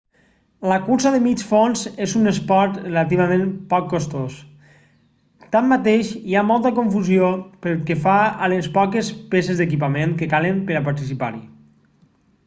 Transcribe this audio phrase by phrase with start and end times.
[0.69, 4.39] la cursa de mig fons és un esport relativament poc costós
[5.57, 7.29] tanmateix hi ha molta confusió
[7.67, 11.45] pel que fa a les poques peces d'equipament que calen per a participar-hi